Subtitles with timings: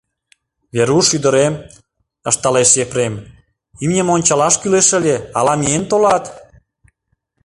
[0.75, 1.53] —Веруш ӱдырем,—
[2.29, 3.13] ышталеш Епрем,—
[3.83, 6.25] имньым ончалаш кӱлеш ыле, ала миен толат?